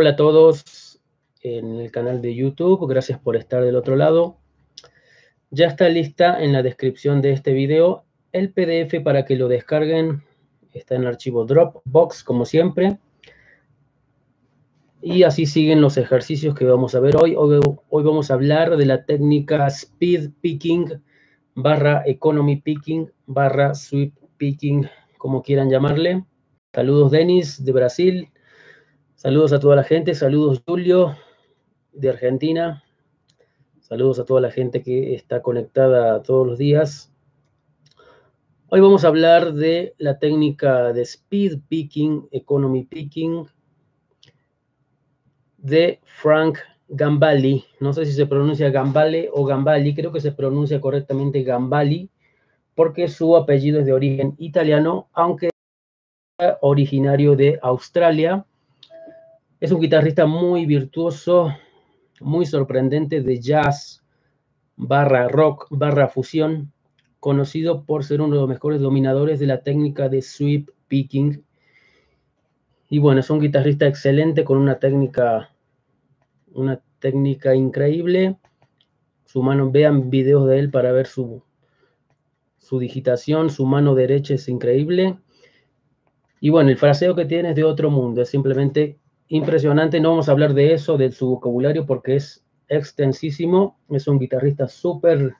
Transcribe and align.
Hola 0.00 0.12
a 0.12 0.16
todos 0.16 0.98
en 1.42 1.78
el 1.78 1.90
canal 1.90 2.22
de 2.22 2.34
YouTube, 2.34 2.88
gracias 2.88 3.18
por 3.18 3.36
estar 3.36 3.62
del 3.62 3.76
otro 3.76 3.96
lado. 3.96 4.38
Ya 5.50 5.66
está 5.66 5.90
lista 5.90 6.42
en 6.42 6.54
la 6.54 6.62
descripción 6.62 7.20
de 7.20 7.32
este 7.32 7.52
video 7.52 8.04
el 8.32 8.50
PDF 8.50 9.02
para 9.04 9.26
que 9.26 9.36
lo 9.36 9.46
descarguen. 9.46 10.22
Está 10.72 10.94
en 10.94 11.02
el 11.02 11.08
archivo 11.08 11.44
Dropbox, 11.44 12.24
como 12.24 12.46
siempre. 12.46 12.98
Y 15.02 15.24
así 15.24 15.44
siguen 15.44 15.82
los 15.82 15.98
ejercicios 15.98 16.54
que 16.54 16.64
vamos 16.64 16.94
a 16.94 17.00
ver 17.00 17.16
hoy. 17.16 17.34
Hoy, 17.36 17.60
hoy 17.90 18.02
vamos 18.02 18.30
a 18.30 18.34
hablar 18.34 18.78
de 18.78 18.86
la 18.86 19.04
técnica 19.04 19.66
Speed 19.66 20.30
Picking 20.40 21.02
barra 21.54 22.04
Economy 22.06 22.56
Picking 22.56 23.12
barra 23.26 23.74
Sweep 23.74 24.14
Picking, 24.38 24.88
como 25.18 25.42
quieran 25.42 25.68
llamarle. 25.68 26.24
Saludos 26.72 27.10
Denis 27.10 27.62
de 27.62 27.72
Brasil. 27.72 28.30
Saludos 29.22 29.52
a 29.52 29.60
toda 29.60 29.76
la 29.76 29.84
gente, 29.84 30.14
saludos 30.14 30.62
Julio 30.66 31.14
de 31.92 32.08
Argentina, 32.08 32.82
saludos 33.82 34.18
a 34.18 34.24
toda 34.24 34.40
la 34.40 34.50
gente 34.50 34.82
que 34.82 35.14
está 35.14 35.42
conectada 35.42 36.22
todos 36.22 36.46
los 36.46 36.56
días. 36.56 37.12
Hoy 38.70 38.80
vamos 38.80 39.04
a 39.04 39.08
hablar 39.08 39.52
de 39.52 39.94
la 39.98 40.18
técnica 40.18 40.94
de 40.94 41.02
speed 41.02 41.58
picking, 41.68 42.28
economy 42.32 42.84
picking, 42.84 43.46
de 45.58 46.00
Frank 46.02 46.56
Gambali. 46.88 47.66
No 47.78 47.92
sé 47.92 48.06
si 48.06 48.12
se 48.12 48.24
pronuncia 48.24 48.70
Gambale 48.70 49.28
o 49.34 49.44
Gambali, 49.44 49.94
creo 49.94 50.12
que 50.12 50.22
se 50.22 50.32
pronuncia 50.32 50.80
correctamente 50.80 51.42
Gambali, 51.42 52.08
porque 52.74 53.06
su 53.06 53.36
apellido 53.36 53.80
es 53.80 53.84
de 53.84 53.92
origen 53.92 54.34
italiano, 54.38 55.10
aunque 55.12 55.50
originario 56.62 57.36
de 57.36 57.58
Australia 57.60 58.46
es 59.60 59.72
un 59.72 59.80
guitarrista 59.80 60.24
muy 60.24 60.64
virtuoso, 60.64 61.54
muy 62.20 62.46
sorprendente 62.46 63.20
de 63.20 63.40
jazz, 63.40 64.02
barra 64.76 65.28
rock, 65.28 65.66
barra 65.70 66.08
fusión, 66.08 66.72
conocido 67.20 67.84
por 67.84 68.04
ser 68.04 68.22
uno 68.22 68.34
de 68.34 68.40
los 68.40 68.48
mejores 68.48 68.80
dominadores 68.80 69.38
de 69.38 69.46
la 69.46 69.62
técnica 69.62 70.08
de 70.08 70.22
sweep 70.22 70.70
picking. 70.88 71.44
Y 72.88 72.98
bueno, 72.98 73.20
es 73.20 73.28
un 73.28 73.38
guitarrista 73.38 73.86
excelente 73.86 74.44
con 74.44 74.56
una 74.56 74.78
técnica, 74.78 75.50
una 76.54 76.80
técnica 76.98 77.54
increíble. 77.54 78.38
Su 79.26 79.42
mano, 79.42 79.70
vean 79.70 80.08
videos 80.08 80.48
de 80.48 80.58
él 80.58 80.70
para 80.70 80.90
ver 80.90 81.06
su, 81.06 81.42
su 82.56 82.78
digitación, 82.78 83.50
su 83.50 83.66
mano 83.66 83.94
derecha 83.94 84.34
es 84.34 84.48
increíble. 84.48 85.18
Y 86.40 86.48
bueno, 86.48 86.70
el 86.70 86.78
fraseo 86.78 87.14
que 87.14 87.26
tiene 87.26 87.50
es 87.50 87.56
de 87.56 87.64
otro 87.64 87.90
mundo, 87.90 88.22
es 88.22 88.30
simplemente 88.30 88.98
impresionante. 89.30 90.00
No 90.00 90.10
vamos 90.10 90.28
a 90.28 90.32
hablar 90.32 90.52
de 90.52 90.74
eso, 90.74 90.98
de 90.98 91.10
su 91.12 91.30
vocabulario, 91.30 91.86
porque 91.86 92.16
es 92.16 92.44
extensísimo. 92.68 93.78
Es 93.88 94.06
un 94.06 94.18
guitarrista 94.18 94.68
súper, 94.68 95.34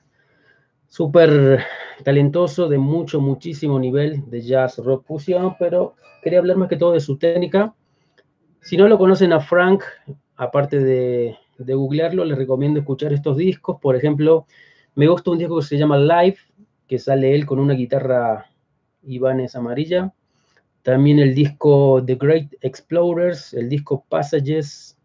súper 0.87 1.59
talentoso, 2.03 2.67
de 2.67 2.79
mucho, 2.79 3.21
muchísimo 3.21 3.79
nivel 3.79 4.29
de 4.29 4.41
jazz, 4.41 4.77
rock, 4.79 5.05
fusión, 5.05 5.55
pero 5.59 5.95
quería 6.23 6.39
hablar 6.39 6.57
más 6.57 6.69
que 6.69 6.77
todo 6.77 6.93
de 6.93 6.99
su 7.01 7.17
técnica. 7.17 7.75
Si 8.61 8.77
no 8.77 8.87
lo 8.87 8.97
conocen 8.97 9.33
a 9.33 9.39
Frank, 9.39 9.83
aparte 10.35 10.79
de, 10.79 11.35
de 11.57 11.73
googlearlo, 11.73 12.25
les 12.25 12.37
recomiendo 12.37 12.79
escuchar 12.79 13.11
estos 13.13 13.37
discos. 13.37 13.77
Por 13.81 13.95
ejemplo, 13.95 14.45
me 14.95 15.07
gusta 15.07 15.31
un 15.31 15.37
disco 15.37 15.57
que 15.57 15.65
se 15.65 15.77
llama 15.77 15.97
Live, 15.97 16.37
que 16.87 16.97
sale 16.97 17.35
él 17.35 17.45
con 17.45 17.59
una 17.59 17.73
guitarra 17.73 18.45
Ibanez 19.03 19.55
amarilla. 19.55 20.13
También 20.83 21.19
el 21.19 21.35
disco 21.35 22.03
The 22.05 22.15
Great 22.15 22.53
Explorers, 22.61 23.53
el 23.53 23.69
disco 23.69 24.03
Passages. 24.09 24.97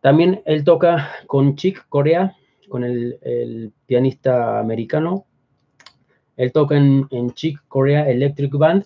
También 0.00 0.42
él 0.44 0.64
toca 0.64 1.08
con 1.26 1.56
Chick 1.56 1.86
Corea, 1.88 2.36
con 2.68 2.84
el, 2.84 3.72
pianista 3.86 4.58
americano. 4.58 5.26
Él 6.36 6.52
toca 6.52 6.76
en, 6.76 7.06
en 7.10 7.30
Chick 7.32 7.62
Corea 7.68 8.08
Electric 8.08 8.52
Band. 8.52 8.84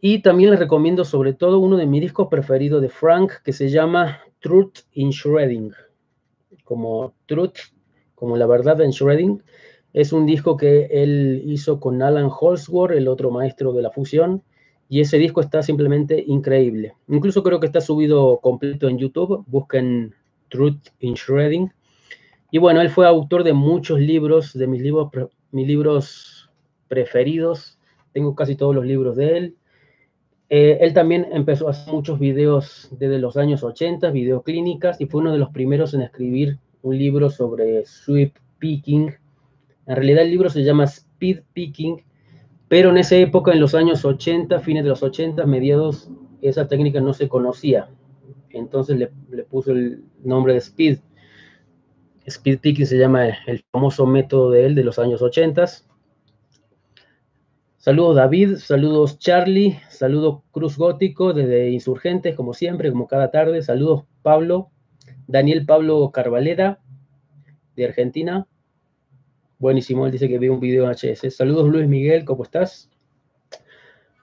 Y 0.00 0.22
también 0.22 0.50
les 0.50 0.60
recomiendo 0.60 1.04
sobre 1.04 1.32
todo 1.32 1.58
uno 1.58 1.76
de 1.76 1.86
mis 1.86 2.00
discos 2.00 2.28
preferidos 2.28 2.80
de 2.80 2.88
Frank 2.88 3.32
que 3.44 3.52
se 3.52 3.68
llama 3.68 4.20
Truth 4.40 4.80
in 4.92 5.10
Shredding. 5.10 5.72
Como 6.64 7.14
Truth, 7.26 7.58
como 8.14 8.36
la 8.36 8.46
verdad 8.46 8.80
en 8.80 8.90
Shredding. 8.90 9.42
Es 9.92 10.12
un 10.12 10.26
disco 10.26 10.56
que 10.56 10.88
él 10.90 11.42
hizo 11.46 11.80
con 11.80 12.02
Alan 12.02 12.30
Holsworth, 12.30 12.96
el 12.96 13.08
otro 13.08 13.30
maestro 13.30 13.72
de 13.72 13.82
la 13.82 13.90
fusión, 13.90 14.42
y 14.88 15.00
ese 15.00 15.18
disco 15.18 15.40
está 15.40 15.62
simplemente 15.62 16.22
increíble. 16.26 16.94
Incluso 17.08 17.42
creo 17.42 17.60
que 17.60 17.66
está 17.66 17.80
subido 17.80 18.38
completo 18.38 18.88
en 18.88 18.98
YouTube, 18.98 19.44
busquen 19.46 20.14
Truth 20.48 20.88
in 21.00 21.14
Shredding. 21.14 21.72
Y 22.50 22.58
bueno, 22.58 22.80
él 22.80 22.88
fue 22.88 23.06
autor 23.06 23.44
de 23.44 23.52
muchos 23.52 24.00
libros, 24.00 24.54
de 24.54 24.66
mis 24.66 24.80
libros, 24.80 25.10
mis 25.52 25.66
libros 25.66 26.50
preferidos. 26.88 27.78
Tengo 28.12 28.34
casi 28.34 28.56
todos 28.56 28.74
los 28.74 28.86
libros 28.86 29.16
de 29.16 29.36
él. 29.36 29.56
Eh, 30.50 30.78
él 30.80 30.94
también 30.94 31.26
empezó 31.32 31.68
a 31.68 31.72
hacer 31.72 31.92
muchos 31.92 32.18
videos 32.18 32.88
desde 32.98 33.18
los 33.18 33.36
años 33.36 33.62
80, 33.62 34.10
videoclínicas, 34.10 34.98
y 35.00 35.06
fue 35.06 35.20
uno 35.20 35.32
de 35.32 35.38
los 35.38 35.50
primeros 35.50 35.92
en 35.92 36.00
escribir 36.00 36.58
un 36.82 36.96
libro 36.96 37.28
sobre 37.28 37.84
sweep 37.84 38.34
picking, 38.58 39.14
en 39.88 39.96
realidad 39.96 40.22
el 40.22 40.30
libro 40.30 40.50
se 40.50 40.62
llama 40.62 40.84
Speed 40.84 41.40
Picking, 41.54 42.04
pero 42.68 42.90
en 42.90 42.98
esa 42.98 43.16
época, 43.16 43.52
en 43.52 43.60
los 43.60 43.74
años 43.74 44.04
80, 44.04 44.60
fines 44.60 44.84
de 44.84 44.90
los 44.90 45.02
80, 45.02 45.46
mediados, 45.46 46.10
esa 46.42 46.68
técnica 46.68 47.00
no 47.00 47.14
se 47.14 47.26
conocía. 47.26 47.88
Entonces 48.50 48.98
le, 48.98 49.08
puso 49.44 49.72
el 49.72 50.04
nombre 50.22 50.52
de 50.52 50.58
Speed. 50.58 50.98
Speed 52.26 52.60
Picking 52.60 52.86
se 52.86 52.98
llama 52.98 53.28
el 53.46 53.64
famoso 53.72 54.04
método 54.06 54.50
de 54.50 54.66
él 54.66 54.74
de 54.74 54.84
los 54.84 54.98
años 54.98 55.22
80. 55.22 55.64
Saludos 57.78 58.16
David, 58.16 58.56
saludos 58.56 59.18
Charlie, 59.18 59.78
saludos 59.88 60.42
Cruz 60.50 60.76
Gótico 60.76 61.32
desde 61.32 61.70
Insurgentes, 61.70 62.36
como 62.36 62.52
siempre, 62.52 62.90
como 62.90 63.06
cada 63.06 63.30
tarde. 63.30 63.62
Saludos 63.62 64.04
Pablo, 64.20 64.70
Daniel 65.26 65.64
Pablo 65.64 66.10
Carvalera 66.12 66.80
de 67.74 67.86
Argentina. 67.86 68.46
Buenísimo, 69.60 70.06
él 70.06 70.12
dice 70.12 70.28
que 70.28 70.38
ve 70.38 70.50
un 70.50 70.60
video 70.60 70.84
en 70.84 70.92
HS. 70.92 71.34
Saludos 71.34 71.68
Luis 71.68 71.88
Miguel, 71.88 72.24
¿cómo 72.24 72.44
estás? 72.44 72.88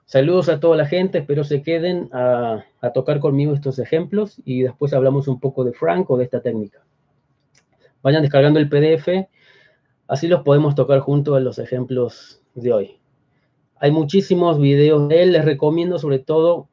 Saludos 0.06 0.48
a 0.48 0.60
toda 0.60 0.78
la 0.78 0.86
gente, 0.86 1.18
espero 1.18 1.44
se 1.44 1.60
queden 1.60 2.08
a, 2.12 2.64
tocar 2.94 3.20
conmigo 3.20 3.52
estos 3.52 3.78
ejemplos 3.78 4.40
y 4.46 4.62
después 4.62 4.94
hablamos 4.94 5.28
un 5.28 5.38
poco 5.38 5.62
de 5.64 5.74
Frank 5.74 6.10
o 6.10 6.16
de 6.16 6.24
esta 6.24 6.40
técnica. 6.40 6.86
Vayan 8.02 8.22
descargando 8.22 8.58
el 8.60 8.70
PDF, 8.70 9.28
así 10.08 10.26
los 10.26 10.40
podemos 10.42 10.74
tocar 10.74 11.00
junto 11.00 11.34
a 11.34 11.40
los 11.40 11.58
ejemplos 11.58 12.40
de 12.54 12.72
hoy. 12.72 13.00
Hay 13.78 13.90
muchísimos 13.90 14.58
videos 14.58 15.06
de 15.08 15.22
él, 15.22 15.32
les 15.32 15.44
recomiendo 15.44 15.98
sobre 15.98 16.18
todo 16.18 16.70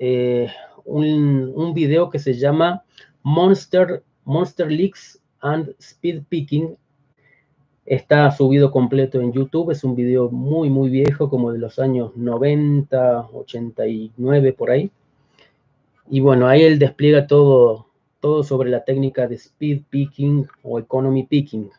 eh, 0.00 0.48
un, 0.84 1.52
un, 1.54 1.74
video 1.74 2.10
que 2.10 2.18
se 2.18 2.34
llama 2.34 2.82
Monster, 3.22 4.02
Monster 4.24 4.68
Leaks 4.68 5.22
and 5.38 5.76
Speed 5.78 6.24
Picking 6.28 6.76
Está 7.84 8.30
subido 8.30 8.70
completo 8.70 9.20
en 9.20 9.32
YouTube, 9.32 9.72
es 9.72 9.82
un 9.82 9.96
video 9.96 10.30
muy, 10.30 10.70
muy 10.70 10.88
viejo, 10.88 11.28
como 11.28 11.52
de 11.52 11.58
los 11.58 11.80
años 11.80 12.16
90, 12.16 13.28
89, 13.32 14.52
por 14.52 14.70
ahí. 14.70 14.90
Y 16.08 16.20
bueno, 16.20 16.46
ahí 16.46 16.62
él 16.62 16.78
despliega 16.78 17.26
todo, 17.26 17.86
todo 18.20 18.44
sobre 18.44 18.70
la 18.70 18.84
técnica 18.84 19.26
de 19.26 19.34
speed 19.34 19.82
picking 19.90 20.46
o 20.62 20.78
economy 20.78 21.24
picking. 21.24 21.70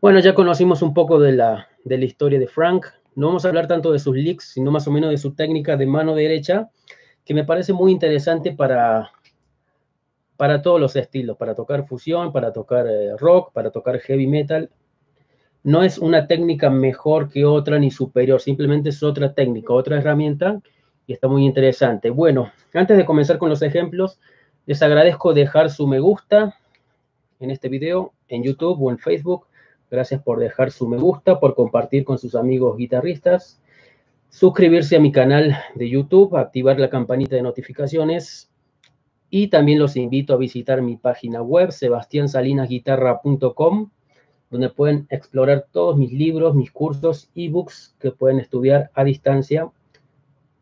Bueno, 0.00 0.20
ya 0.20 0.34
conocimos 0.34 0.80
un 0.82 0.94
poco 0.94 1.18
de 1.18 1.32
la, 1.32 1.66
de 1.84 1.98
la 1.98 2.04
historia 2.04 2.38
de 2.38 2.46
Frank. 2.46 2.86
No 3.16 3.26
vamos 3.26 3.44
a 3.44 3.48
hablar 3.48 3.66
tanto 3.66 3.90
de 3.90 3.98
sus 3.98 4.14
licks, 4.14 4.52
sino 4.52 4.70
más 4.70 4.86
o 4.86 4.92
menos 4.92 5.10
de 5.10 5.18
su 5.18 5.34
técnica 5.34 5.76
de 5.76 5.86
mano 5.86 6.14
derecha, 6.14 6.70
que 7.24 7.34
me 7.34 7.44
parece 7.44 7.72
muy 7.72 7.90
interesante 7.90 8.52
para, 8.52 9.10
para 10.36 10.62
todos 10.62 10.80
los 10.80 10.96
estilos, 10.96 11.36
para 11.36 11.54
tocar 11.54 11.86
fusión, 11.86 12.32
para 12.32 12.52
tocar 12.52 12.86
eh, 12.86 13.16
rock, 13.16 13.52
para 13.52 13.70
tocar 13.70 13.98
heavy 14.00 14.26
metal. 14.26 14.70
no 15.62 15.82
es 15.82 15.98
una 15.98 16.26
técnica 16.26 16.70
mejor 16.70 17.28
que 17.28 17.44
otra 17.44 17.78
ni 17.78 17.90
superior, 17.90 18.40
simplemente 18.40 18.90
es 18.90 19.02
otra 19.02 19.34
técnica, 19.34 19.72
otra 19.72 19.98
herramienta 19.98 20.60
y 21.06 21.12
está 21.12 21.28
muy 21.28 21.44
interesante. 21.44 22.10
Bueno, 22.10 22.52
antes 22.72 22.96
de 22.96 23.04
comenzar 23.04 23.38
con 23.38 23.48
los 23.48 23.62
ejemplos, 23.62 24.20
les 24.66 24.82
agradezco 24.82 25.32
dejar 25.34 25.70
su 25.70 25.86
me 25.86 26.00
gusta 26.00 26.56
en 27.40 27.50
este 27.50 27.68
video, 27.68 28.12
en 28.28 28.42
YouTube 28.42 28.80
o 28.82 28.90
en 28.90 28.98
Facebook. 28.98 29.46
Gracias 29.90 30.22
por 30.22 30.40
dejar 30.40 30.72
su 30.72 30.88
me 30.88 30.96
gusta, 30.96 31.38
por 31.38 31.54
compartir 31.54 32.04
con 32.04 32.18
sus 32.18 32.34
amigos 32.34 32.76
guitarristas, 32.76 33.60
suscribirse 34.28 34.96
a 34.96 35.00
mi 35.00 35.12
canal 35.12 35.56
de 35.74 35.88
YouTube, 35.88 36.36
activar 36.36 36.80
la 36.80 36.90
campanita 36.90 37.36
de 37.36 37.42
notificaciones 37.42 38.50
y 39.30 39.48
también 39.48 39.78
los 39.78 39.96
invito 39.96 40.34
a 40.34 40.38
visitar 40.38 40.82
mi 40.82 40.96
página 40.96 41.42
web, 41.42 41.72
sebastiansalinasguitarra.com 41.72 43.90
donde 44.50 44.70
pueden 44.70 45.06
explorar 45.10 45.66
todos 45.72 45.96
mis 45.96 46.12
libros, 46.12 46.54
mis 46.54 46.70
cursos, 46.70 47.30
ebooks 47.34 47.96
que 47.98 48.12
pueden 48.12 48.38
estudiar 48.38 48.90
a 48.94 49.04
distancia 49.04 49.70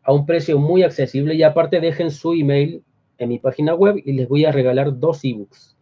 a 0.03 0.13
un 0.13 0.25
precio 0.25 0.59
muy 0.59 0.83
accesible 0.83 1.35
y 1.35 1.43
aparte 1.43 1.79
dejen 1.79 2.11
su 2.11 2.33
email 2.33 2.83
en 3.17 3.29
mi 3.29 3.39
página 3.39 3.73
web 3.73 4.01
y 4.03 4.13
les 4.13 4.27
voy 4.27 4.45
a 4.45 4.51
regalar 4.51 4.99
dos 4.99 5.23
ebooks. 5.23 5.77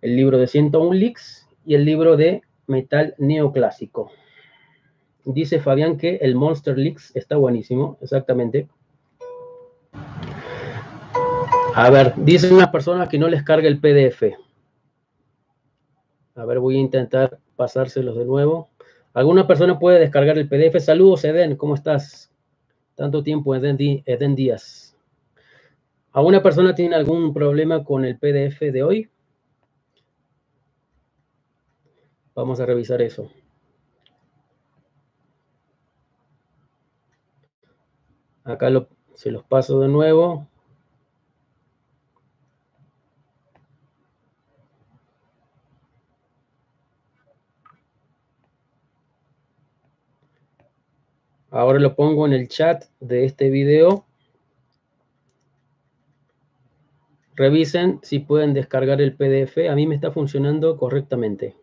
El 0.00 0.16
libro 0.16 0.38
de 0.38 0.46
101 0.46 0.94
Licks 0.94 1.48
y 1.64 1.74
el 1.74 1.84
libro 1.84 2.16
de 2.16 2.42
Metal 2.66 3.14
Neoclásico. 3.18 4.10
Dice 5.24 5.60
Fabián 5.60 5.96
que 5.96 6.16
el 6.16 6.34
Monster 6.34 6.76
Licks 6.76 7.14
está 7.14 7.36
buenísimo, 7.36 7.98
exactamente. 8.00 8.68
A 11.74 11.88
ver, 11.88 12.14
dice 12.16 12.52
una 12.52 12.70
persona 12.70 13.08
que 13.08 13.18
no 13.18 13.28
les 13.28 13.42
carga 13.42 13.66
el 13.66 13.80
PDF. 13.80 14.36
A 16.34 16.44
ver, 16.44 16.58
voy 16.58 16.76
a 16.76 16.80
intentar 16.80 17.38
pasárselos 17.56 18.16
de 18.16 18.26
nuevo. 18.26 18.68
¿Alguna 19.14 19.46
persona 19.46 19.78
puede 19.78 19.98
descargar 19.98 20.36
el 20.36 20.48
PDF? 20.48 20.80
Saludos, 20.80 21.24
Eden, 21.24 21.56
¿cómo 21.56 21.74
estás? 21.74 22.30
Tanto 22.94 23.22
tiempo, 23.22 23.54
Eden, 23.54 23.78
Eden 24.04 24.34
Díaz. 24.34 24.96
¿Alguna 26.12 26.42
persona 26.42 26.74
tiene 26.74 26.94
algún 26.94 27.32
problema 27.32 27.82
con 27.84 28.04
el 28.04 28.18
PDF 28.18 28.60
de 28.70 28.82
hoy? 28.82 29.10
Vamos 32.34 32.60
a 32.60 32.66
revisar 32.66 33.00
eso. 33.00 33.30
Acá 38.44 38.70
se 39.14 39.30
los 39.30 39.44
paso 39.44 39.80
de 39.80 39.88
nuevo. 39.88 40.48
Ahora 51.52 51.78
lo 51.78 51.94
pongo 51.94 52.24
en 52.24 52.32
el 52.32 52.48
chat 52.48 52.84
de 52.98 53.26
este 53.26 53.50
video. 53.50 54.06
Revisen 57.34 58.00
si 58.02 58.20
pueden 58.20 58.54
descargar 58.54 59.02
el 59.02 59.14
PDF. 59.14 59.68
A 59.68 59.74
mí 59.74 59.86
me 59.86 59.94
está 59.94 60.10
funcionando 60.10 60.78
correctamente. 60.78 61.54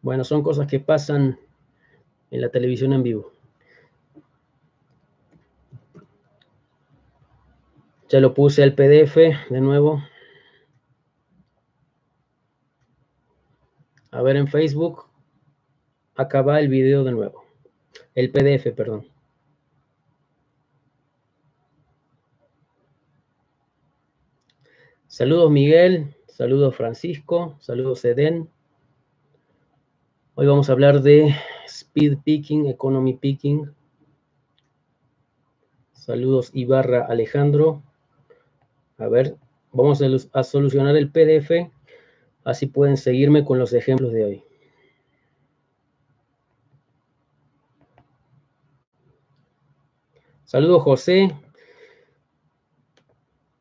Bueno, 0.00 0.24
son 0.24 0.42
cosas 0.42 0.66
que 0.66 0.80
pasan 0.80 1.38
en 2.32 2.40
la 2.40 2.48
televisión 2.48 2.92
en 2.94 3.04
vivo. 3.04 3.30
Ya 8.08 8.18
lo 8.18 8.34
puse 8.34 8.64
al 8.64 8.74
PDF 8.74 9.14
de 9.50 9.60
nuevo. 9.60 10.02
A 14.12 14.20
ver 14.20 14.36
en 14.36 14.46
Facebook. 14.46 15.06
Acaba 16.14 16.60
el 16.60 16.68
video 16.68 17.02
de 17.02 17.12
nuevo. 17.12 17.44
El 18.14 18.30
PDF, 18.30 18.70
perdón. 18.76 19.08
Saludos 25.06 25.50
Miguel, 25.50 26.14
saludos 26.26 26.76
Francisco, 26.76 27.56
saludos 27.60 28.04
Eden. 28.04 28.50
Hoy 30.34 30.46
vamos 30.46 30.68
a 30.68 30.72
hablar 30.72 31.00
de 31.00 31.34
Speed 31.66 32.18
Picking, 32.22 32.66
Economy 32.66 33.14
Picking. 33.14 33.74
Saludos 35.92 36.50
Ibarra 36.52 37.06
Alejandro. 37.06 37.82
A 38.98 39.08
ver, 39.08 39.36
vamos 39.72 40.02
a, 40.02 40.06
a 40.38 40.42
solucionar 40.42 40.96
el 40.96 41.10
PDF 41.10 41.70
Así 42.44 42.66
pueden 42.66 42.96
seguirme 42.96 43.44
con 43.44 43.58
los 43.58 43.72
ejemplos 43.72 44.12
de 44.12 44.24
hoy. 44.24 44.44
Saludos 50.44 50.82
José. 50.82 51.34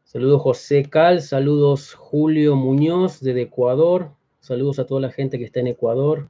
Saludos 0.04 0.42
José 0.42 0.84
Cal. 0.84 1.22
Saludos 1.22 1.94
Julio 1.94 2.56
Muñoz 2.56 3.22
desde 3.22 3.44
Ecuador. 3.44 4.12
Saludos 4.42 4.80
a 4.80 4.86
toda 4.86 5.00
la 5.00 5.12
gente 5.12 5.38
que 5.38 5.46
está 5.46 5.62
en 5.62 5.68
Ecuador. 5.68 6.30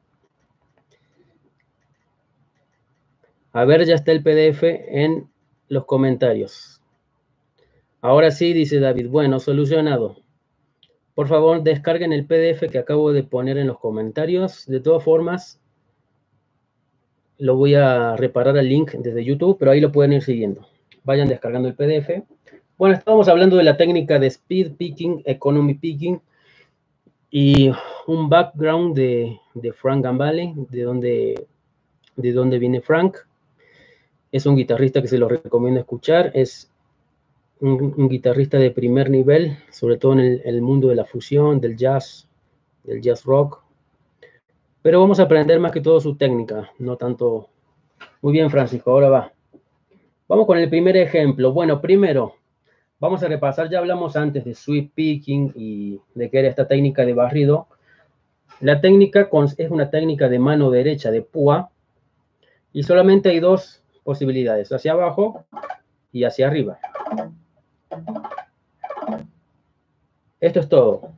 A 3.54 3.66
ver, 3.66 3.86
ya 3.86 3.96
está 3.96 4.12
el 4.12 4.22
PDF 4.22 4.64
en 4.64 5.30
los 5.68 5.86
comentarios. 5.86 6.82
Ahora 8.02 8.30
sí, 8.32 8.54
dice 8.54 8.80
David. 8.80 9.10
Bueno, 9.10 9.40
solucionado. 9.40 10.18
Por 11.14 11.28
favor, 11.28 11.62
descarguen 11.62 12.14
el 12.14 12.26
PDF 12.26 12.70
que 12.72 12.78
acabo 12.78 13.12
de 13.12 13.24
poner 13.24 13.58
en 13.58 13.68
los 13.68 13.80
comentarios. 13.80 14.66
De 14.66 14.80
todas 14.80 15.04
formas, 15.04 15.60
lo 17.38 17.58
voy 17.58 17.76
a 17.76 18.16
reparar 18.16 18.58
el 18.58 18.70
link 18.70 18.92
desde 18.92 19.26
YouTube, 19.26 19.58
pero 19.60 19.72
ahí 19.72 19.82
lo 19.82 19.92
pueden 19.92 20.14
ir 20.14 20.22
siguiendo. 20.22 20.68
Vayan 21.04 21.28
descargando 21.28 21.68
el 21.68 21.76
PDF. 21.76 22.24
Bueno, 22.78 22.96
estamos 22.96 23.28
hablando 23.28 23.58
de 23.58 23.64
la 23.64 23.78
técnica 23.78 24.20
de 24.20 24.28
Speed 24.28 24.74
Picking, 24.78 25.22
Economy 25.26 25.76
Picking, 25.76 26.22
y 27.30 27.72
un 28.08 28.30
background 28.30 28.96
de, 28.96 29.40
Frank 29.76 30.04
Gambale, 30.04 30.54
de 30.56 30.82
donde, 30.84 31.48
de 32.16 32.32
donde 32.34 32.60
viene 32.60 32.82
Frank. 32.82 33.18
Es 34.32 34.46
un 34.46 34.56
guitarrista 34.56 35.02
que 35.02 35.08
se 35.08 35.18
lo 35.18 35.28
recomiendo 35.28 35.80
escuchar. 35.80 36.32
Es 36.34 36.71
un, 37.62 38.10
guitarrista 38.10 38.58
de 38.58 38.72
primer 38.72 39.10
nivel, 39.10 39.58
sobre 39.70 39.98
todo 39.98 40.14
en 40.14 40.42
el, 40.44 40.62
mundo 40.62 40.88
de 40.90 40.96
la 40.96 41.06
fusión, 41.06 41.62
del 41.62 41.78
jazz, 41.78 42.28
del 42.84 43.02
jazz 43.02 43.24
rock. 43.24 43.64
Pero 44.82 45.00
vamos 45.00 45.20
a 45.20 45.24
aprender 45.24 45.60
más 45.60 45.72
que 45.72 45.82
todo 45.82 46.00
su 46.00 46.16
técnica, 46.16 46.72
no 46.80 46.98
tanto... 46.98 47.48
Muy 48.22 48.34
bien, 48.34 48.50
Francisco, 48.50 48.92
ahora 48.92 49.10
va. 49.10 49.32
Vamos 50.28 50.48
con 50.48 50.58
el 50.58 50.70
primer 50.70 50.98
ejemplo. 50.98 51.54
Bueno, 51.54 51.82
primero, 51.82 52.36
vamos 53.00 53.22
a 53.22 53.28
repasar, 53.28 53.70
ya 53.70 53.80
hablamos 53.80 54.16
antes 54.16 54.44
de 54.44 54.56
sweep 54.56 54.94
picking 54.94 55.52
y 55.56 56.00
de 56.16 56.30
que 56.30 56.40
era 56.40 56.48
esta 56.48 56.68
técnica 56.68 57.06
de 57.06 57.14
barrido. 57.14 57.68
La 58.60 58.82
técnica 58.82 59.30
es 59.58 59.70
una 59.70 59.90
técnica 59.90 60.30
de 60.30 60.40
mano 60.40 60.72
derecha, 60.72 61.12
de 61.12 61.22
púa, 61.22 61.72
y 62.74 62.84
solamente 62.84 63.30
hay 63.30 63.40
dos 63.40 63.84
posibilidades, 64.04 64.72
hacia 64.72 64.94
abajo 64.94 65.46
y 66.12 66.24
hacia 66.24 66.48
arriba. 66.48 66.80
Esto 70.40 70.60
es 70.60 70.70
todo. 70.70 71.12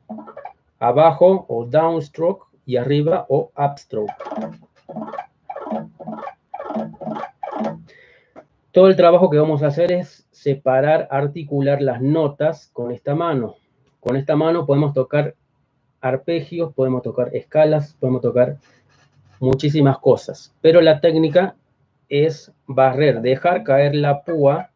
Abajo 0.80 1.46
o 1.48 1.66
downstroke 1.66 2.48
y 2.66 2.78
arriba 2.78 3.26
o 3.30 3.52
upstroke. 3.58 4.12
Todo 8.72 8.88
el 8.88 8.96
trabajo 8.96 9.30
que 9.30 9.38
vamos 9.38 9.62
a 9.62 9.68
hacer 9.68 9.92
es 9.92 10.28
separar, 10.32 11.08
articular 11.12 11.82
las 11.82 12.02
notas 12.02 12.70
con 12.74 12.92
esta 12.92 13.16
mano. 13.16 13.56
Con 14.00 14.18
esta 14.18 14.36
mano 14.36 14.66
podemos 14.66 14.94
tocar 14.94 15.36
arpegios, 16.02 16.74
podemos 16.74 17.02
tocar 17.02 17.34
escalas, 17.36 17.96
podemos 18.00 18.22
tocar 18.22 18.58
muchísimas 19.40 20.00
cosas. 20.00 20.54
Pero 20.60 20.82
la 20.82 21.00
técnica 21.00 21.56
es 22.10 22.52
barrer, 22.68 23.22
dejar 23.22 23.64
caer 23.64 23.96
la 23.96 24.24
púa 24.24 24.72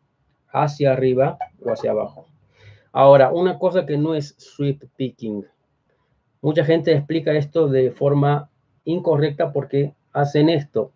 hacia 0.63 0.93
arriba 0.93 1.37
o 1.63 1.71
hacia 1.71 1.91
abajo. 1.91 2.25
Ahora, 2.91 3.31
una 3.31 3.59
cosa 3.59 3.85
que 3.85 3.97
no 3.97 4.15
es 4.15 4.35
sweep 4.37 4.83
picking. 4.95 5.45
Mucha 6.41 6.63
gente 6.63 6.93
explica 6.93 7.31
esto 7.33 7.67
de 7.67 7.91
forma 7.91 8.49
incorrecta 8.85 9.51
porque 9.51 9.93
hacen 10.13 10.49
esto. 10.49 10.91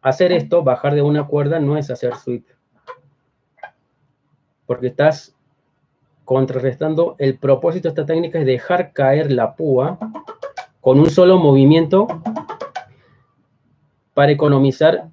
Hacer 0.00 0.32
esto, 0.32 0.62
bajar 0.62 0.94
de 0.94 1.02
una 1.02 1.26
cuerda, 1.26 1.60
no 1.60 1.76
es 1.76 1.90
hacer 1.90 2.14
sweep. 2.16 2.44
Porque 4.66 4.88
estás 4.88 5.34
contrarrestando. 6.24 7.14
El 7.18 7.38
propósito 7.38 7.88
de 7.88 7.90
esta 7.90 8.06
técnica 8.06 8.38
es 8.38 8.46
dejar 8.46 8.92
caer 8.92 9.30
la 9.30 9.54
púa 9.54 9.98
con 10.80 10.98
un 10.98 11.08
solo 11.08 11.38
movimiento 11.38 12.06
para 14.14 14.32
economizar 14.32 15.08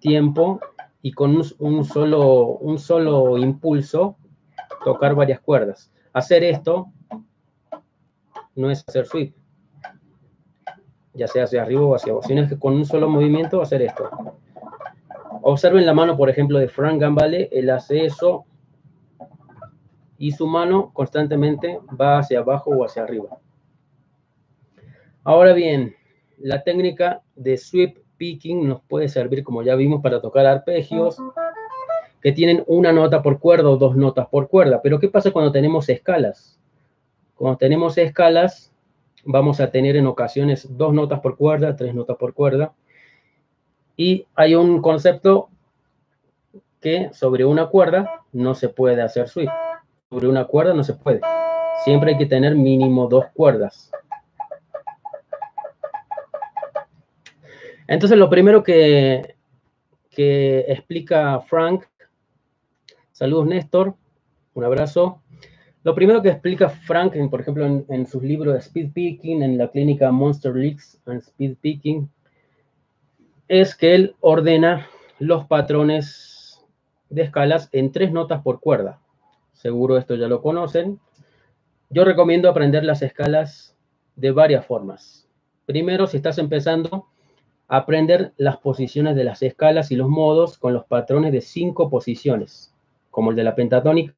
tiempo 0.00 0.60
y 1.04 1.12
con 1.12 1.36
un, 1.58 1.84
solo, 1.84 2.46
un 2.46 2.78
solo 2.78 3.36
impulso 3.36 4.16
tocar 4.82 5.14
varias 5.14 5.38
cuerdas. 5.38 5.92
Hacer 6.14 6.42
esto 6.42 6.86
no 8.54 8.70
es 8.70 8.82
hacer 8.88 9.04
sweep, 9.04 9.34
ya 11.12 11.28
sea 11.28 11.44
hacia 11.44 11.60
arriba 11.60 11.82
o 11.82 11.94
hacia 11.94 12.12
abajo, 12.12 12.26
sino 12.26 12.48
que 12.48 12.58
con 12.58 12.72
un 12.72 12.86
solo 12.86 13.10
movimiento 13.10 13.60
hacer 13.60 13.82
esto. 13.82 14.08
Observen 15.42 15.84
la 15.84 15.92
mano, 15.92 16.16
por 16.16 16.30
ejemplo, 16.30 16.58
de 16.58 16.68
Frank 16.68 16.98
Gambale, 16.98 17.50
él 17.52 17.68
hace 17.68 18.06
eso 18.06 18.46
y 20.16 20.32
su 20.32 20.46
mano 20.46 20.90
constantemente 20.94 21.80
va 22.00 22.20
hacia 22.20 22.38
abajo 22.38 22.70
o 22.70 22.82
hacia 22.82 23.02
arriba. 23.02 23.28
Ahora 25.22 25.52
bien, 25.52 25.94
la 26.38 26.62
técnica 26.62 27.20
de 27.36 27.58
sweep 27.58 28.03
picking 28.24 28.66
nos 28.66 28.80
puede 28.80 29.08
servir, 29.08 29.44
como 29.44 29.62
ya 29.62 29.74
vimos, 29.74 30.00
para 30.02 30.18
tocar 30.22 30.46
arpegios 30.46 31.18
que 32.22 32.32
tienen 32.32 32.64
una 32.66 32.90
nota 32.90 33.20
por 33.20 33.38
cuerda 33.38 33.68
o 33.68 33.76
dos 33.76 33.96
notas 33.96 34.28
por 34.28 34.48
cuerda. 34.48 34.80
Pero 34.80 34.98
¿qué 34.98 35.08
pasa 35.08 35.30
cuando 35.30 35.52
tenemos 35.52 35.90
escalas? 35.90 36.58
Cuando 37.34 37.58
tenemos 37.58 37.98
escalas, 37.98 38.72
vamos 39.26 39.60
a 39.60 39.70
tener 39.70 39.96
en 39.96 40.06
ocasiones 40.06 40.66
dos 40.70 40.94
notas 40.94 41.20
por 41.20 41.36
cuerda, 41.36 41.76
tres 41.76 41.94
notas 41.94 42.16
por 42.16 42.32
cuerda. 42.32 42.72
Y 43.94 44.26
hay 44.34 44.54
un 44.54 44.80
concepto 44.80 45.50
que 46.80 47.10
sobre 47.12 47.44
una 47.44 47.66
cuerda 47.66 48.22
no 48.32 48.54
se 48.54 48.70
puede 48.70 49.02
hacer 49.02 49.28
sweep. 49.28 49.50
Sobre 50.08 50.28
una 50.28 50.46
cuerda 50.46 50.72
no 50.72 50.82
se 50.82 50.94
puede. 50.94 51.20
Siempre 51.84 52.12
hay 52.12 52.16
que 52.16 52.24
tener 52.24 52.54
mínimo 52.54 53.06
dos 53.06 53.26
cuerdas. 53.34 53.90
Entonces, 57.86 58.18
lo 58.18 58.30
primero 58.30 58.62
que, 58.62 59.34
explica 60.16 61.40
Frank, 61.40 61.84
saludos 63.12 63.46
Néstor, 63.46 63.94
un 64.54 64.64
abrazo. 64.64 65.20
Lo 65.82 65.94
primero 65.94 66.22
que 66.22 66.30
explica 66.30 66.70
Frank, 66.70 67.14
por 67.28 67.40
ejemplo, 67.40 67.66
en, 67.66 68.06
sus 68.06 68.22
libros 68.22 68.54
de 68.54 68.60
Speed 68.60 68.92
Picking, 68.92 69.42
en 69.42 69.58
la 69.58 69.68
clínica 69.68 70.10
Monster 70.10 70.54
Leaks 70.54 71.00
and 71.06 71.20
Speed 71.20 71.56
Picking, 71.60 72.10
es 73.48 73.74
que 73.74 73.94
él 73.94 74.16
ordena 74.20 74.86
los 75.18 75.44
patrones 75.46 76.64
de 77.10 77.22
escalas 77.22 77.68
en 77.72 77.92
tres 77.92 78.12
notas 78.12 78.40
por 78.42 78.60
cuerda. 78.60 79.00
Seguro 79.52 79.98
esto 79.98 80.14
ya 80.14 80.26
lo 80.26 80.40
conocen. 80.40 81.00
Yo 81.90 82.04
recomiendo 82.04 82.48
aprender 82.48 82.84
las 82.84 83.02
escalas 83.02 83.76
de 84.16 84.30
varias 84.30 84.64
formas. 84.64 85.28
Primero, 85.66 86.06
si 86.06 86.16
estás 86.16 86.38
empezando, 86.38 87.08
aprender 87.76 88.32
las 88.36 88.58
posiciones 88.58 89.16
de 89.16 89.24
las 89.24 89.42
escalas 89.42 89.90
y 89.90 89.96
los 89.96 90.08
modos 90.08 90.58
con 90.58 90.72
los 90.72 90.84
patrones 90.84 91.32
de 91.32 91.40
cinco 91.40 91.90
posiciones, 91.90 92.74
como 93.10 93.30
el 93.30 93.36
de 93.36 93.44
la 93.44 93.54
pentatónica. 93.54 94.14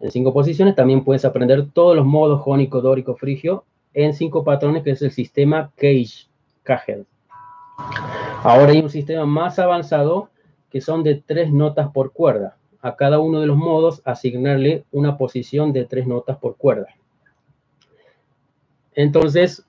En 0.00 0.10
cinco 0.10 0.32
posiciones 0.32 0.74
también 0.74 1.04
puedes 1.04 1.24
aprender 1.24 1.70
todos 1.72 1.96
los 1.96 2.06
modos 2.06 2.40
jónico, 2.42 2.80
dórico, 2.80 3.16
frigio 3.16 3.64
en 3.92 4.14
cinco 4.14 4.44
patrones, 4.44 4.82
que 4.82 4.92
es 4.92 5.02
el 5.02 5.10
sistema 5.10 5.72
Cage, 5.76 6.28
Cagel. 6.62 7.06
Ahora 8.42 8.72
hay 8.72 8.80
un 8.80 8.90
sistema 8.90 9.26
más 9.26 9.58
avanzado 9.58 10.30
que 10.70 10.80
son 10.80 11.02
de 11.02 11.16
tres 11.16 11.52
notas 11.52 11.90
por 11.90 12.12
cuerda. 12.12 12.56
A 12.80 12.96
cada 12.96 13.18
uno 13.18 13.40
de 13.40 13.46
los 13.46 13.56
modos 13.56 14.00
asignarle 14.04 14.84
una 14.90 15.18
posición 15.18 15.72
de 15.72 15.84
tres 15.84 16.06
notas 16.06 16.38
por 16.38 16.56
cuerda. 16.56 16.86
Entonces, 18.94 19.66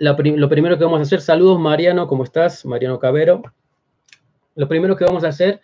lo 0.00 0.48
primero 0.48 0.78
que 0.78 0.84
vamos 0.84 0.98
a 0.98 1.02
hacer, 1.02 1.20
saludos 1.20 1.60
Mariano, 1.60 2.06
¿cómo 2.06 2.24
estás? 2.24 2.64
Mariano 2.64 2.98
Cabero. 2.98 3.42
Lo 4.54 4.66
primero 4.66 4.96
que 4.96 5.04
vamos 5.04 5.24
a 5.24 5.28
hacer 5.28 5.60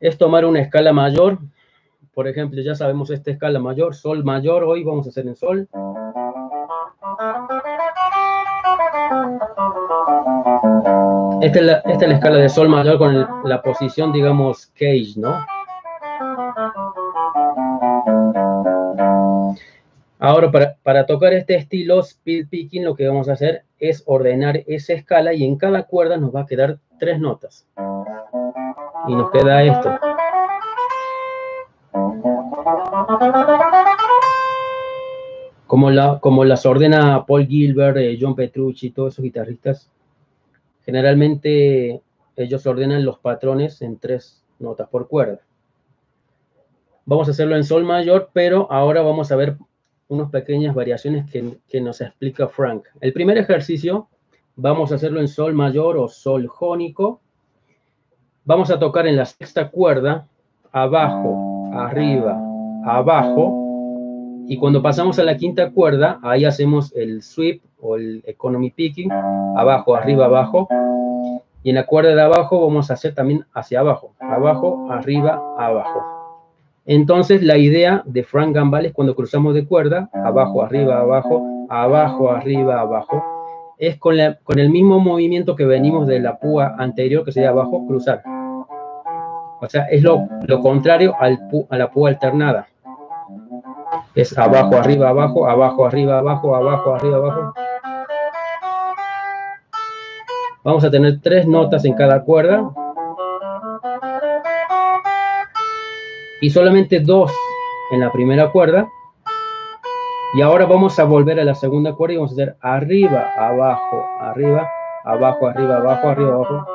es 0.00 0.18
tomar 0.18 0.44
una 0.44 0.60
escala 0.60 0.92
mayor. 0.92 1.38
Por 2.12 2.26
ejemplo, 2.26 2.60
ya 2.62 2.74
sabemos 2.74 3.10
esta 3.10 3.30
escala 3.30 3.60
mayor, 3.60 3.94
sol 3.94 4.24
mayor, 4.24 4.64
hoy 4.64 4.82
vamos 4.82 5.06
a 5.06 5.10
hacer 5.10 5.28
en 5.28 5.36
sol. 5.36 5.68
Esta 11.40 11.58
es 11.60 11.64
la, 11.64 11.74
esta 11.84 12.04
es 12.04 12.08
la 12.08 12.14
escala 12.14 12.36
de 12.38 12.48
sol 12.48 12.68
mayor 12.68 12.98
con 12.98 13.28
la 13.44 13.62
posición, 13.62 14.12
digamos, 14.12 14.66
cage, 14.74 15.14
¿no? 15.16 15.46
Ahora, 20.18 20.50
para, 20.82 21.04
tocar 21.04 21.34
este 21.34 21.56
estilo 21.56 22.00
speed 22.00 22.48
picking, 22.48 22.84
lo 22.84 22.94
que 22.94 23.06
vamos 23.06 23.28
a 23.28 23.34
hacer 23.34 23.64
es 23.78 24.02
ordenar 24.06 24.62
esa 24.66 24.94
escala 24.94 25.34
y 25.34 25.44
en 25.44 25.56
cada 25.56 25.82
cuerda 25.82 26.16
nos 26.16 26.34
va 26.34 26.42
a 26.42 26.46
quedar 26.46 26.78
tres 26.98 27.20
notas. 27.20 27.66
Y 29.06 29.14
nos 29.14 29.30
queda 29.30 29.62
esto. 29.62 29.98
Como, 35.66 35.90
la, 35.90 36.18
como 36.20 36.44
las 36.44 36.64
ordena 36.64 37.26
Paul 37.26 37.46
Gilbert, 37.46 37.98
eh, 37.98 38.16
John 38.18 38.34
Petrucci, 38.34 38.90
todos 38.90 39.14
esos 39.14 39.22
guitarristas, 39.22 39.90
generalmente 40.86 42.00
ellos 42.36 42.66
ordenan 42.66 43.04
los 43.04 43.18
patrones 43.18 43.82
en 43.82 43.98
tres 43.98 44.42
notas 44.58 44.88
por 44.88 45.08
cuerda. 45.08 45.40
Vamos 47.04 47.28
a 47.28 47.32
hacerlo 47.32 47.54
en 47.56 47.64
sol 47.64 47.84
mayor, 47.84 48.30
pero 48.32 48.66
ahora 48.70 49.02
vamos 49.02 49.30
a 49.30 49.36
ver 49.36 49.56
unas 50.08 50.30
pequeñas 50.30 50.74
variaciones 50.74 51.30
que, 51.30 51.80
nos 51.80 52.00
explica 52.00 52.48
Frank. 52.48 52.84
El 53.00 53.12
primer 53.12 53.38
ejercicio 53.38 54.08
vamos 54.54 54.92
a 54.92 54.96
hacerlo 54.96 55.20
en 55.20 55.28
sol 55.28 55.54
mayor 55.54 55.96
o 55.96 56.08
sol 56.08 56.46
jónico. 56.46 57.20
Vamos 58.44 58.70
a 58.70 58.78
tocar 58.78 59.06
en 59.06 59.16
la 59.16 59.24
sexta 59.24 59.70
cuerda, 59.70 60.28
abajo, 60.72 61.70
arriba, 61.74 62.40
abajo. 62.84 63.62
Y 64.48 64.56
cuando 64.58 64.80
pasamos 64.80 65.18
a 65.18 65.24
la 65.24 65.36
quinta 65.36 65.70
cuerda, 65.70 66.20
ahí 66.22 66.44
hacemos 66.44 66.94
el 66.94 67.22
sweep 67.22 67.62
o 67.80 67.96
el 67.96 68.22
economy 68.26 68.70
picking, 68.70 69.10
abajo, 69.10 69.96
arriba, 69.96 70.26
abajo. 70.26 70.68
Y 71.64 71.70
en 71.70 71.74
la 71.74 71.86
cuerda 71.86 72.14
de 72.14 72.22
abajo 72.22 72.60
vamos 72.60 72.90
a 72.90 72.94
hacer 72.94 73.12
también 73.12 73.44
hacia 73.52 73.80
abajo, 73.80 74.14
abajo, 74.20 74.86
arriba, 74.88 75.42
abajo. 75.58 76.15
Entonces, 76.86 77.42
la 77.42 77.58
idea 77.58 78.02
de 78.06 78.22
Frank 78.22 78.54
Gambale 78.54 78.88
es 78.88 78.94
cuando 78.94 79.16
cruzamos 79.16 79.54
de 79.54 79.66
cuerda, 79.66 80.08
abajo, 80.12 80.62
arriba, 80.62 81.00
abajo, 81.00 81.66
abajo, 81.68 82.30
arriba, 82.30 82.80
abajo, 82.80 83.24
es 83.78 83.98
con, 83.98 84.18
el 84.18 84.70
mismo 84.70 85.00
movimiento 85.00 85.56
que 85.56 85.66
venimos 85.66 86.06
de 86.06 86.20
la 86.20 86.38
púa 86.38 86.76
anterior, 86.78 87.24
que 87.24 87.32
sería 87.32 87.50
abajo, 87.50 87.84
cruzar. 87.88 88.22
O 89.60 89.66
sea, 89.68 89.86
es 89.90 90.02
lo, 90.02 90.28
contrario 90.62 91.14
al, 91.18 91.40
a 91.70 91.76
la 91.76 91.90
púa 91.90 92.10
alternada. 92.10 92.68
Es 94.14 94.38
abajo, 94.38 94.76
arriba, 94.76 95.08
abajo, 95.08 95.48
abajo, 95.48 95.86
arriba, 95.86 96.18
abajo, 96.18 96.54
abajo, 96.54 96.94
arriba, 96.94 97.16
abajo. 97.16 97.54
Vamos 100.62 100.84
a 100.84 100.90
tener 100.90 101.20
tres 101.20 101.46
notas 101.48 101.84
en 101.84 101.94
cada 101.94 102.22
cuerda. 102.22 102.70
Y 106.40 106.50
solamente 106.50 107.00
dos 107.00 107.32
en 107.90 108.00
la 108.00 108.12
primera 108.12 108.50
cuerda. 108.50 108.88
Y 110.34 110.42
ahora 110.42 110.66
vamos 110.66 110.98
a 110.98 111.04
volver 111.04 111.40
a 111.40 111.44
la 111.44 111.54
segunda 111.54 111.94
cuerda 111.94 112.14
y 112.14 112.16
vamos 112.16 112.32
a 112.32 112.34
hacer 112.34 112.56
arriba, 112.60 113.32
abajo, 113.38 114.04
arriba, 114.20 114.68
abajo, 115.04 115.46
arriba, 115.46 115.76
abajo, 115.76 116.08
arriba, 116.08 116.34
abajo. 116.34 116.66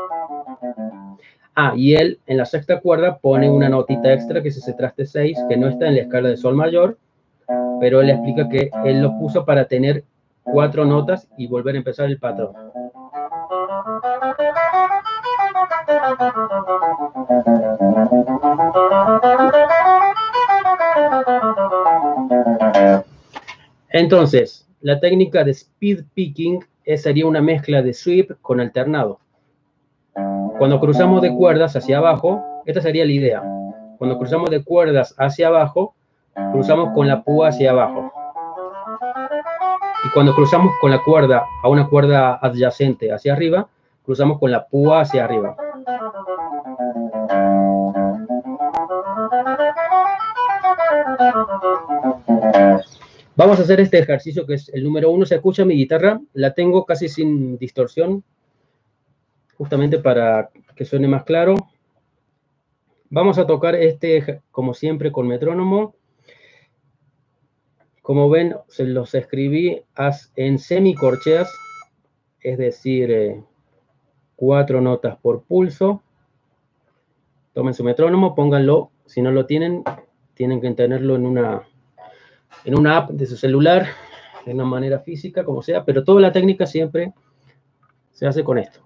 Ah, 1.53 1.73
y 1.75 1.95
él 1.95 2.19
en 2.27 2.37
la 2.37 2.45
sexta 2.45 2.79
cuerda 2.79 3.17
pone 3.17 3.49
una 3.49 3.67
notita 3.67 4.13
extra 4.13 4.41
que 4.41 4.47
es 4.47 4.57
ese 4.57 4.73
traste 4.73 5.05
6, 5.05 5.37
que 5.49 5.57
no 5.57 5.67
está 5.67 5.87
en 5.87 5.95
la 5.95 6.01
escala 6.01 6.29
de 6.29 6.37
sol 6.37 6.55
mayor, 6.55 6.97
pero 7.79 8.01
él 8.01 8.09
explica 8.09 8.47
que 8.47 8.71
él 8.85 9.01
lo 9.01 9.17
puso 9.19 9.45
para 9.45 9.65
tener 9.65 10.05
cuatro 10.43 10.85
notas 10.85 11.27
y 11.37 11.47
volver 11.47 11.75
a 11.75 11.79
empezar 11.79 12.09
el 12.09 12.19
patrón. 12.19 12.53
Entonces, 24.01 24.67
la 24.81 24.99
técnica 24.99 25.43
de 25.43 25.51
speed 25.51 26.05
picking 26.15 26.65
sería 26.97 27.27
una 27.27 27.39
mezcla 27.39 27.83
de 27.83 27.93
sweep 27.93 28.31
con 28.41 28.59
alternado. 28.59 29.19
Cuando 30.57 30.79
cruzamos 30.79 31.21
de 31.21 31.31
cuerdas 31.31 31.75
hacia 31.75 31.99
abajo, 31.99 32.43
esta 32.65 32.81
sería 32.81 33.05
la 33.05 33.11
idea. 33.11 33.43
Cuando 33.99 34.17
cruzamos 34.17 34.49
de 34.49 34.63
cuerdas 34.63 35.13
hacia 35.19 35.49
abajo, 35.49 35.93
cruzamos 36.51 36.95
con 36.95 37.07
la 37.07 37.23
púa 37.23 37.49
hacia 37.49 37.69
abajo. 37.69 38.11
Y 40.03 40.09
cuando 40.15 40.33
cruzamos 40.33 40.73
con 40.81 40.89
la 40.89 41.03
cuerda 41.03 41.45
a 41.61 41.69
una 41.69 41.87
cuerda 41.87 42.39
adyacente 42.41 43.13
hacia 43.13 43.33
arriba, 43.33 43.67
cruzamos 44.03 44.39
con 44.39 44.49
la 44.49 44.65
púa 44.65 45.01
hacia 45.01 45.25
arriba. 45.25 45.55
Vamos 53.41 53.57
a 53.57 53.63
hacer 53.63 53.79
este 53.79 53.97
ejercicio 53.97 54.45
que 54.45 54.53
es 54.53 54.69
el 54.69 54.83
número 54.83 55.09
uno. 55.09 55.25
Se 55.25 55.33
escucha 55.33 55.65
mi 55.65 55.73
guitarra, 55.73 56.21
la 56.33 56.53
tengo 56.53 56.85
casi 56.85 57.09
sin 57.09 57.57
distorsión, 57.57 58.23
justamente 59.57 59.97
para 59.97 60.51
que 60.75 60.85
suene 60.85 61.07
más 61.07 61.23
claro. 61.23 61.55
Vamos 63.09 63.39
a 63.39 63.47
tocar 63.47 63.73
este, 63.73 64.43
como 64.51 64.75
siempre, 64.75 65.11
con 65.11 65.27
metrónomo. 65.27 65.95
Como 68.03 68.29
ven, 68.29 68.57
se 68.67 68.83
los 68.83 69.15
escribí 69.15 69.81
en 70.35 70.59
semicorcheas, 70.59 71.51
es 72.41 72.59
decir, 72.59 73.09
eh, 73.09 73.43
cuatro 74.35 74.81
notas 74.81 75.17
por 75.17 75.41
pulso. 75.45 76.03
Tomen 77.53 77.73
su 77.73 77.83
metrónomo, 77.83 78.35
pónganlo. 78.35 78.91
Si 79.07 79.19
no 79.23 79.31
lo 79.31 79.47
tienen, 79.47 79.83
tienen 80.35 80.61
que 80.61 80.69
tenerlo 80.75 81.15
en 81.15 81.25
una, 81.25 81.63
en 82.65 82.77
una 82.77 82.97
app 82.97 83.11
de 83.11 83.25
su 83.25 83.37
celular, 83.37 83.87
de 84.45 84.53
una 84.53 84.65
manera 84.65 84.99
física, 84.99 85.43
como 85.43 85.61
sea, 85.61 85.83
pero 85.85 86.03
toda 86.03 86.21
la 86.21 86.31
técnica 86.31 86.65
siempre 86.65 87.13
se 88.11 88.27
hace 88.27 88.43
con 88.43 88.57
esto. 88.57 88.81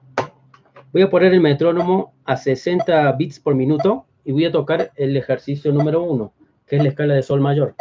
Voy 0.92 1.02
a 1.02 1.10
poner 1.10 1.34
el 1.34 1.42
metrónomo 1.42 2.14
a 2.24 2.38
60 2.38 3.12
bits 3.14 3.40
por 3.40 3.56
minuto 3.56 4.06
y 4.24 4.32
voy 4.32 4.46
a 4.46 4.52
tocar 4.52 4.92
el 4.96 5.18
ejercicio 5.18 5.72
número 5.72 6.02
uno, 6.02 6.34
que 6.66 6.78
es 6.78 6.84
la 6.84 6.90
escala 6.90 7.14
de 7.14 7.22
sol 7.22 7.42
mayor. 7.42 7.76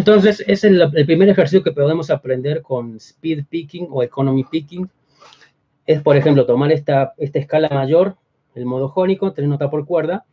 Entonces, 0.00 0.42
es 0.46 0.64
el, 0.64 0.90
primer 1.04 1.28
ejercicio 1.28 1.62
que 1.62 1.72
podemos 1.72 2.08
aprender 2.08 2.62
con 2.62 2.96
speed 2.96 3.44
picking 3.50 3.86
o 3.90 4.02
economy 4.02 4.44
picking. 4.44 4.88
Es, 5.84 6.00
por 6.00 6.16
ejemplo, 6.16 6.46
tomar 6.46 6.72
esta, 6.72 7.12
esta 7.18 7.38
escala 7.38 7.68
mayor, 7.68 8.16
el 8.54 8.64
modo 8.64 8.88
jónico, 8.88 9.34
tres 9.34 9.46
notas 9.46 9.68
por 9.68 9.84
cuerda, 9.84 10.24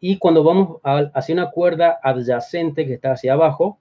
y 0.00 0.18
cuando 0.18 0.44
vamos 0.44 0.80
hacia 1.14 1.34
una 1.34 1.50
cuerda 1.50 1.98
adyacente 2.02 2.86
que 2.86 2.92
está 2.92 3.12
hacia 3.12 3.32
abajo, 3.32 3.78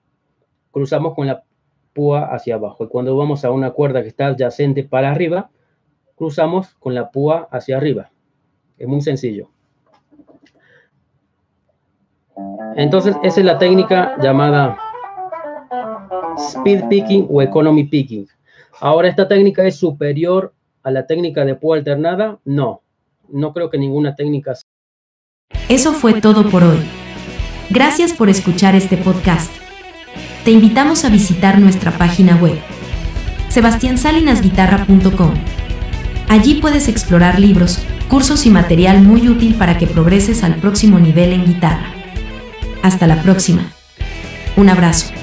cruzamos 0.72 1.16
con 1.16 1.28
la 1.28 1.44
púa 1.92 2.34
hacia 2.34 2.56
abajo. 2.56 2.86
Y 2.86 2.88
cuando 2.88 3.18
vamos 3.18 3.44
a 3.44 3.52
una 3.52 3.72
cuerda 3.72 4.02
que 4.02 4.08
está 4.08 4.28
adyacente 4.28 4.86
para 4.86 5.12
arriba, 5.12 5.50
cruzamos 6.16 6.76
con 6.76 6.96
la 6.96 7.12
púa 7.12 7.50
hacia 7.52 7.76
arriba. 7.76 8.10
Es 8.78 8.88
muy 8.88 9.02
sencillo. 9.02 9.50
Entonces, 12.78 13.18
esa 13.22 13.42
es 13.42 13.46
la 13.46 13.58
técnica 13.58 14.16
llamada 14.22 14.78
speed 16.48 16.84
picking 16.90 17.28
o 17.30 17.42
economy 17.42 17.84
picking. 17.84 18.28
Ahora, 18.80 19.10
¿esta 19.10 19.28
técnica 19.28 19.66
es 19.66 19.76
superior 19.76 20.54
a 20.84 20.92
la 20.92 21.06
técnica 21.06 21.46
de 21.46 21.56
púa 21.56 21.78
alternada? 21.78 22.40
No, 22.46 22.82
no 23.30 23.54
creo 23.54 23.70
que 23.70 23.78
ninguna 23.78 24.16
técnica. 24.16 24.54
Eso 25.68 25.94
fue 25.94 26.22
todo 26.22 26.50
por 26.50 26.64
hoy. 26.64 26.80
Gracias 27.70 28.14
por 28.14 28.30
escuchar 28.30 28.76
este 28.76 28.98
podcast. 28.98 29.52
Te 30.44 30.52
invitamos 30.52 31.06
a 31.06 31.10
visitar 31.10 31.60
nuestra 31.60 31.92
página 31.92 32.36
web, 32.38 32.58
sebastiansalinasguitarra.com. 33.50 35.34
Allí 36.30 36.56
puedes 36.56 36.88
explorar 36.88 37.40
libros, 37.40 37.84
cursos 38.08 38.46
y 38.46 38.50
material 38.50 39.02
muy 39.02 39.28
útil 39.28 39.56
para 39.56 39.78
que 39.78 39.88
progreses 39.88 40.44
al 40.44 40.56
próximo 40.56 41.00
nivel 41.00 41.34
en 41.34 41.46
guitarra. 41.46 41.94
Hasta 42.82 43.08
la 43.08 43.22
próxima. 43.22 43.72
Un 44.56 44.70
abrazo. 44.70 45.19